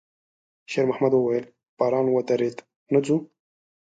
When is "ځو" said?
3.05-3.15